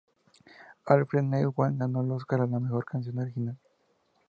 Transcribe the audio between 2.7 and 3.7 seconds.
canción original.